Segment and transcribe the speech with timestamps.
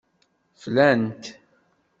[0.61, 1.23] Flan-t.